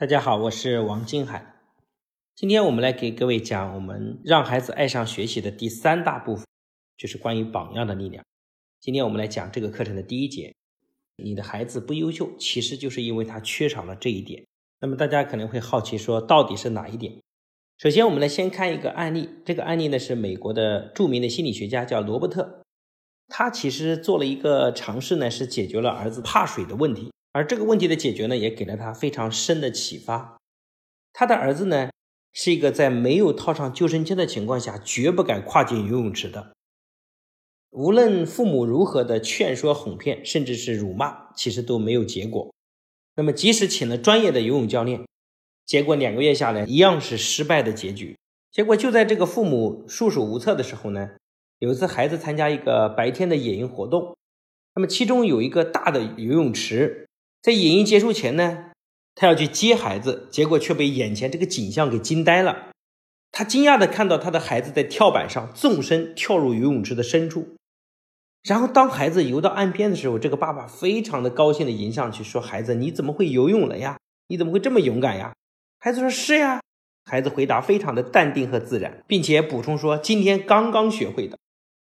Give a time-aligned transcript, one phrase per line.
[0.00, 1.56] 大家好，我是王金海。
[2.34, 6.46] 今天我们来给各位讲我们让孩子爱上学习的第三大部分，
[6.96, 8.24] 就是关于榜样的力量。
[8.80, 10.54] 今天我们来讲这个课程的第一节。
[11.16, 14.46] 你的孩子不优秀，其实就是因为他缺少了这一点。
[14.80, 17.20] 那么大家可能会好奇说，到底是哪一点？
[17.76, 19.28] 首先，我们来先看一个案例。
[19.44, 22.62] 这个案例呢是美国的著名的心理学家叫罗伯特，
[23.28, 27.12] 他其实做了一个尝试呢，是解决了儿子怕水的问题。
[27.32, 30.36] 而这个问题的解决呢，也给了他非常深的启发。
[31.12, 31.90] 他的儿子呢，
[32.32, 36.52] 是一个在没有套上救生圈的情况下，绝不敢跨进游泳池的。
[37.70, 42.52] 无论父母如何的劝说、哄骗，甚至是辱骂，其实都没有结果。
[43.14, 45.06] 那么，即使请了专业的游泳教练，
[45.64, 48.16] 结果两个月下来，一样是失败的结局。
[48.50, 51.10] 结果就在这个父母束手无策的时候呢，
[51.60, 54.16] 有一次孩子参加一个白天的野营活动，
[54.74, 57.06] 那么其中有一个大的游泳池。
[57.42, 58.72] 在影音结束前呢，
[59.14, 62.68] 他要去接孩子，结果却被眼前这个景象给惊呆了。
[63.32, 67.56] 他惊讶的看到他的孩子在跳板上纵身跳入游泳池的深处，
[68.42, 73.96] 然后当孩子游到岸边的时候，这个爸爸非常的高兴的迎上去说：“孩子，你怎么会游泳了呀？
[74.28, 75.32] 你怎么会这么勇敢呀？”
[75.78, 76.60] 孩子说：“是呀。”
[77.10, 81.38] 孩子回答非常的淡定和自然，并且补充说：“今天刚刚学会的，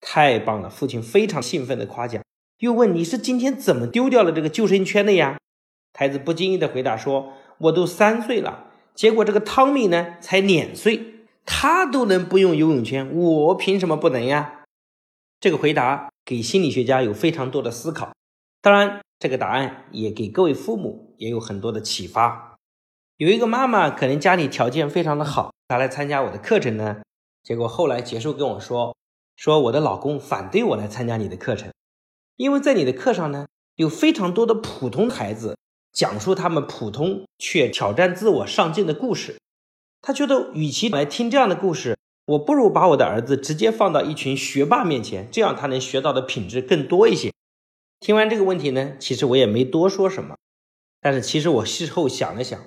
[0.00, 2.22] 太棒了！”父亲非常兴奋的夸奖。
[2.58, 5.38] 又问你是今天怎么丢掉了这个救生圈的呀？
[5.92, 14.62] 孩子不经意的回答说：“我都三岁了，结果这个汤米呢才两岁，他都能不用游泳圈，我凭什么不能呀？”
[15.38, 18.14] 这个回答给心理学家有非常多的思考，
[18.62, 22.56] 当然这个答案也给各位父母也有很多的启发。
[23.18, 27.02] 有一个妈妈可能家里条件非常的好，她来参加我的课程呢，
[27.42, 28.96] 结果后来结束跟我说
[29.36, 31.70] ：“说我的老公反对我来参加你的课程。”
[32.36, 35.56] 因为在你的课上呢，有非常多的普通孩子
[35.92, 39.38] 讲述他们普通却挑战自我上进的故事，
[40.02, 47.32] 他觉得与其来听这样的故事，我不如把我的儿子直接放到一群学霸面前，这样他能学到的品质更多一些。
[48.00, 50.36] 听完这个问题呢，其实我也没多说什么，
[51.00, 52.62] 但是其实我事后想了想，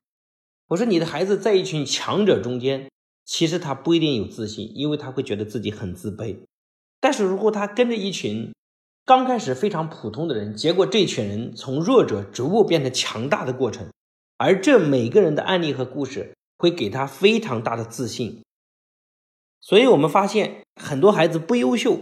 [0.69, 2.89] 我说你的孩子在一群强者中间，
[3.23, 6.39] 其实他不一定有自信，因为他会觉得自己很自卑。
[6.99, 8.51] 但是如果他跟着一群，
[9.09, 13.91] 刚开始非常普通的人，结果这群人从弱者逐步变得强大的过程，
[14.37, 18.43] 而这每个人的案例和故事会给他非常大的自信。
[19.61, 22.01] 所以，我们发现很多孩子不优秀，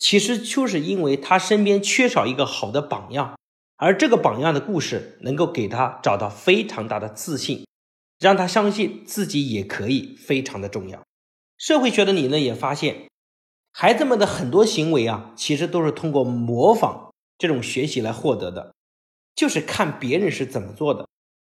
[0.00, 3.38] 其实就是因为他身边缺少一个好的榜样，
[3.76, 7.64] 而这个榜样的故事能够给他找到非常大的自信，
[8.18, 11.00] 让他相信自己也可以，非常的重要。
[11.56, 13.04] 社会学的理论也发现。
[13.72, 18.74] 孩子们的很多行为啊，其实都是通过模仿这种学习来获得的，
[19.34, 21.06] 就是看别人是怎么做的。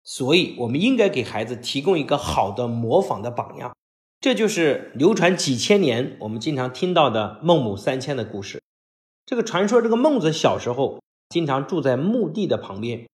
[0.04, 3.76] 所以，我们应该给孩子提供一个好的模仿的榜样。
[4.20, 8.62] 这就是流传几千年，我们经常听到的孟母三迁的故事。
[9.26, 13.08] 这个传说，这个孟子小时候经常住在墓地的旁边，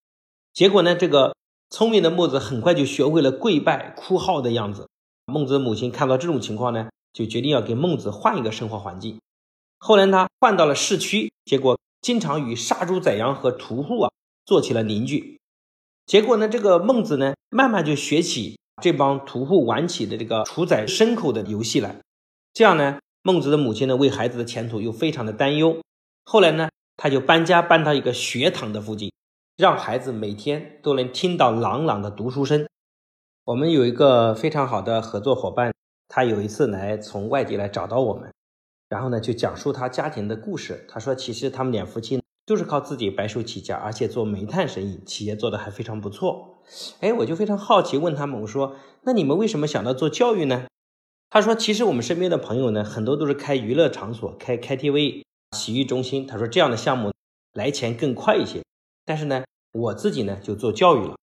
[0.53, 1.35] 结果呢，这个
[1.69, 4.87] 聪明的孟子很快就学会了跪拜、哭号的样子。
[5.25, 6.89] 孟子的母亲看到这种情况呢。
[7.13, 9.19] 就决定要给孟子换一个生活环境。
[9.77, 14.11] 后来他换到了市区，结果经常与杀猪宰羊和屠户啊
[14.45, 15.39] 做起了邻居。
[16.05, 21.95] 结果呢，这个孟子呢，慢慢就学起这帮屠户玩起的这个屠宰牲口的游戏来。
[22.53, 25.79] 这样呢，孟子的母亲呢，为孩子的前途又非常的担忧。
[26.25, 29.11] 后来呢，他就搬家搬到一个学堂的附近，
[29.57, 32.67] 让孩子每天都能听到朗朗的读书声。
[33.45, 35.73] 我们有一个非常好的合作伙伴。
[36.13, 38.29] 他有一次来从外地来找到我们，
[38.89, 40.85] 然后呢就讲述他家庭的故事。
[40.89, 46.61] 他说，其实他们两夫妻都是靠自己白手起家，而且做煤炭生意，企业做的还非常不错。
[46.99, 50.65] 哎，我就非常好奇，问他们，我说，那你们为什么想到做教育呢？
[51.29, 55.23] 他说，其实我们身边的朋友呢，很多都是开娱乐场所，开 KTV、
[55.55, 56.27] 洗浴中心。
[56.27, 57.13] 他说这样的项目
[57.53, 58.61] 来钱更快一些，
[59.05, 61.15] 但是呢，我自己呢就做教育了。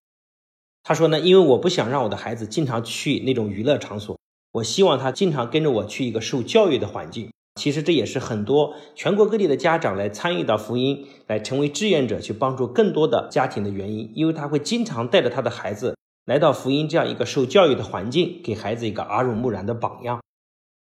[0.82, 4.16] 他说呢，因为我不想让我的孩子经常去那种娱乐场所。
[4.59, 7.31] 我希望他经常跟着我去一个受教育的环境。
[7.57, 14.13] 其实这也是很多全国各地的家长来参与到福音，来成为志愿者，去帮助更多的家庭的原因。
[14.15, 20.21] 因为他会经常带着他的孩子来到福音这样一个受教育的环境，给孩子一个耳濡目染的榜样。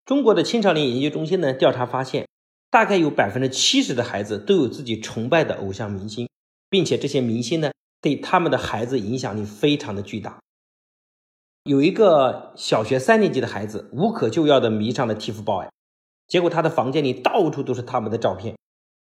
[0.06, 2.26] 中国的青少年研究中心呢调查发现，
[2.70, 6.28] 大概有百分之七十的孩子都有自己崇拜的偶像明星，
[6.70, 10.38] 并且这些明星呢对他们的孩子影响力非常的巨大。
[11.64, 15.68] 有一个小学三年级的孩子无可救药的迷上了 TFBOY，
[16.28, 18.54] 结果他的房间里到处都是他们的照片，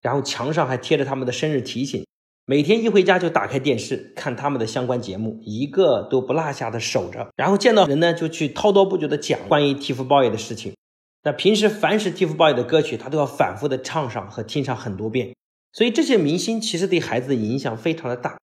[0.02, 2.04] 然后墙上还贴着他们的生日提醒，
[2.46, 7.28] 每天一回家就打开电视看他们的相关节目，一个都不落下的守着。
[7.36, 10.74] 然后见到人呢，就去滔滔不绝的讲关于 TFBOY 的事情。
[11.22, 15.32] 那平时凡是 TFBOY 的歌曲，他都要反复的唱上和听上很多遍。
[15.72, 18.38] 所以这些明星其实对孩子的影响非常的大。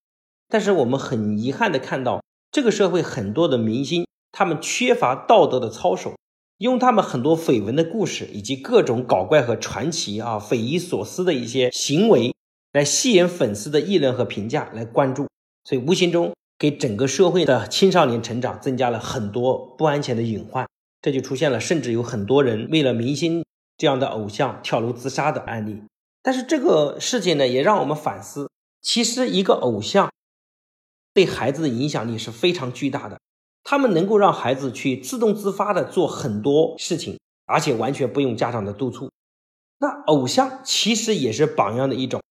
[0.47, 2.21] 但是我们很遗憾的看到，
[2.51, 6.15] 这个社会很多的明星，他们缺乏道德的操守。
[6.59, 12.33] 用他们很多绯闻的故事，以及各种搞怪和传奇啊、匪夷所思的一些行为，
[12.73, 15.27] 来吸引粉丝的议论和评价，来关注，
[15.63, 20.65] 所以无形中给整个社会的青少年成长增加了很多不安全的隐患。
[20.99, 23.45] 这就出现了，甚至有很多人为了明星
[23.77, 25.83] 这样的偶像跳楼自杀的案例。
[26.23, 28.49] 但是这个事情呢，也让我们反思，
[28.81, 30.09] 其实一个偶像
[31.17, 33.19] 对孩子的影响力是非常巨大的。
[33.63, 37.17] 他们能够让孩子去自动自发的做很多事情，
[37.47, 39.09] 而且完全不用家长的督促。
[39.79, 42.21] 那偶像其实也是榜样的一种，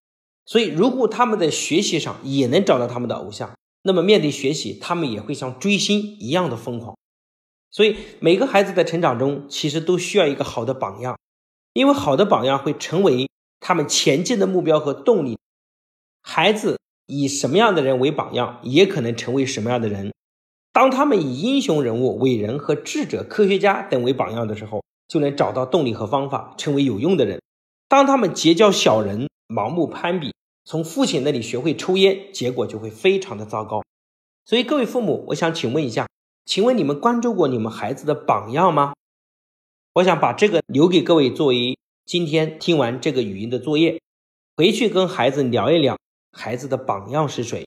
[0.45, 6.97] 所以如果他们在学习上也能找到他们的偶像，那么面对学习，他们也会像追星一样的疯狂。
[7.73, 11.19] 所以每个孩子在成长中其实都需要一个好的榜样，
[11.73, 13.29] 因为好的榜样会成为
[13.59, 15.37] 他们前进的目标和动力。
[16.23, 20.13] 孩子以什么样的人为榜样，也可能成为什么样的人。
[20.73, 27.41] 当他们以英雄人物、伟人和智者、科学家等为榜样的时候，就能找到动力和方法，成为有用的人。
[27.89, 33.83] 当他们结交小人、盲目攀比，从父亲那里学会抽烟，结果就会非常的糟糕。
[34.45, 36.09] 所以，各位父母，我想请问一下，
[36.45, 38.95] 请问你们关注过你们孩子的榜样吗？
[39.95, 44.01] 我想把这个留给各位作为今天听完这个语音的作业，
[44.57, 45.97] 回去跟孩子聊一聊
[46.37, 47.67] 孩子的榜样是谁，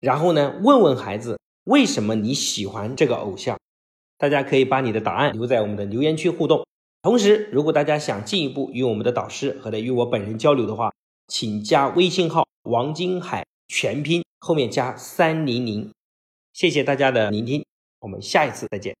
[0.00, 1.38] 然后呢，问问孩子。
[1.64, 3.58] 为什么你喜欢这个偶像？
[4.18, 6.66] 大家可以把你的答案留在我们的留言区互动。
[7.00, 10.92] 同时，如果大家想进一步与我们的导师和与我本人交流的话，
[11.26, 15.90] 请加微信号王金海全拼后面加三零零。
[16.52, 17.64] 谢谢大家的聆听，
[18.00, 18.94] 我们下一次再见。